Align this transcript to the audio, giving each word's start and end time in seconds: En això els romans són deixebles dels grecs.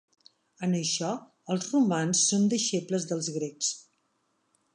En 0.67 0.71
això 0.77 1.11
els 1.55 1.67
romans 1.75 2.25
són 2.33 2.49
deixebles 2.55 3.07
dels 3.13 3.31
grecs. 3.41 3.71